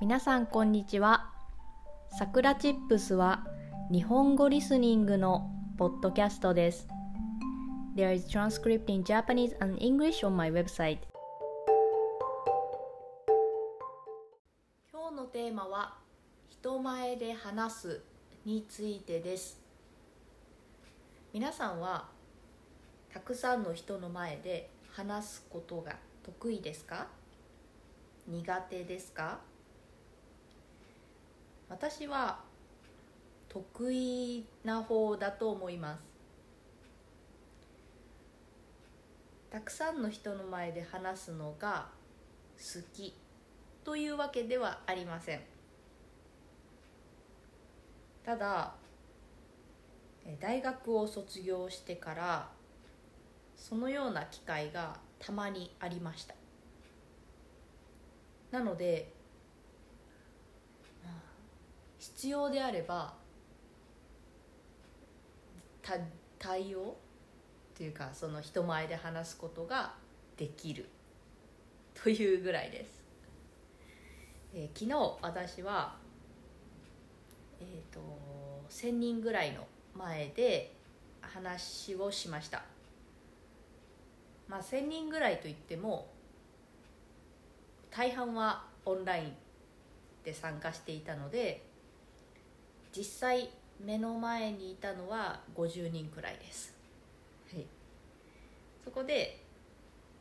[0.00, 1.28] 皆さんこんにちは。
[2.16, 3.44] さくらチップスは
[3.90, 6.86] 日本語リスニングのポッドキャストです。
[7.96, 10.98] There is transcript in Japanese and English on my website.
[14.92, 15.94] 今日のテーマは
[16.48, 18.00] 人前で話す
[18.44, 19.60] についてです。
[21.32, 22.06] 皆さんは
[23.12, 27.08] たくさんの人の前で話すことが得意ですか？
[28.28, 29.40] 苦手ですか？
[31.68, 32.40] 私は
[33.48, 36.04] 得意な方だと思います。
[39.50, 41.88] たくさんの人の前で話すのが
[42.58, 43.14] 好き
[43.84, 45.40] というわけではありません。
[48.24, 48.74] ただ
[50.40, 52.50] 大学を卒業してから
[53.56, 56.34] そのような機会がたまにありました。
[58.50, 59.12] なので
[62.14, 63.14] 必要であれば
[66.38, 66.96] 対応
[67.76, 69.94] というかその人前で話すことが
[70.36, 70.88] できる。
[72.02, 73.02] というぐらいです、
[74.54, 75.96] えー、昨日私は
[77.60, 78.00] えっ、ー、と
[78.70, 80.72] 1,000人ぐらいの前で
[81.20, 82.62] 話をしました。
[84.48, 86.08] まあ1,000人ぐらいといっても
[87.90, 89.32] 大半はオンライン
[90.24, 91.67] で参加していたので
[92.96, 93.50] 実際
[93.80, 96.74] 目の前にいたのは50人くらいです、
[97.52, 97.64] はい、
[98.84, 99.40] そこで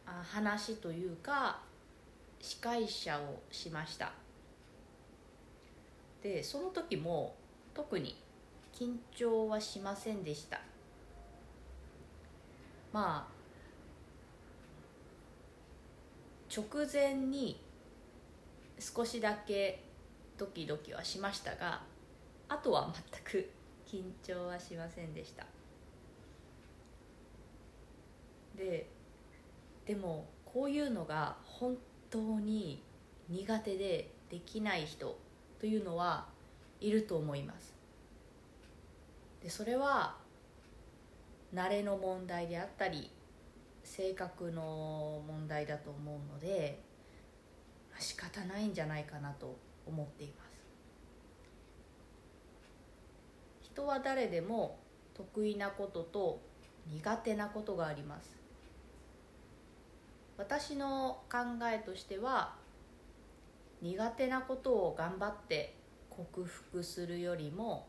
[0.06, 1.60] あ話というか
[2.40, 4.12] 司会者をしました。
[6.22, 7.36] でその時も
[7.74, 8.16] 特に
[8.74, 10.62] 緊張はしませんでした。
[12.94, 13.38] まあ
[16.56, 17.60] 直前に
[18.80, 19.84] 少しだけ
[20.38, 21.82] ドキドキはしましたが
[22.50, 23.50] あとは全く
[23.86, 25.46] 緊張はしませんでした。
[28.56, 28.90] で
[29.86, 31.78] でもこういうのが本
[32.10, 32.84] 当に
[33.30, 35.18] 苦手でできない人
[35.60, 36.28] というのは
[36.80, 37.76] いると思います。
[39.42, 40.18] でそれは
[41.54, 43.10] 慣れの問題であったり
[43.84, 46.82] 性格の問題だと思うので
[48.00, 50.57] 仕方ないんじゃないかなと思っています。
[53.78, 54.80] 人は誰でも
[55.14, 56.42] 得意なことと
[56.88, 58.36] 苦手なことがあります。
[60.36, 61.38] 私の考
[61.72, 62.56] えとしては
[63.84, 65.76] 苦手なことを頑張って
[66.10, 67.86] 克服するよりも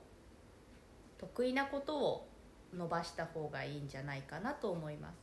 [1.16, 2.28] 得意なことを
[2.76, 5.16] 伸ばした方がいいんじゃないかなと思います。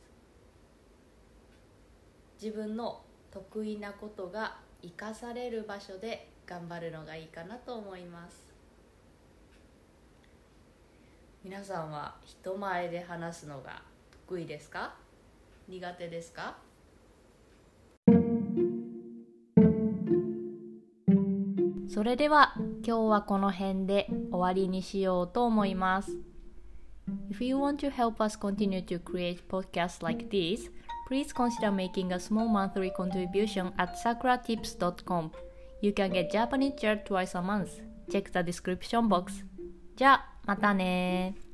[2.42, 8.45] 自分の得意なことが生かされる場所で頑張るのがいいかなと思います。
[11.48, 13.80] 皆さんは人前で話すのが
[14.26, 14.96] 得意ですか
[15.68, 16.56] 苦手ですか
[21.88, 22.52] それでは
[22.84, 26.16] 今日はこの辺で終わりにしようと思います
[27.30, 30.68] If you want to help us continue to create podcasts like this,
[31.06, 35.30] please consider making a small monthly contribution at sakuratips.com.
[35.80, 37.80] You can get Japanese chair twice a month.
[38.10, 39.44] Check the description box.
[39.96, 41.45] じゃあ、またね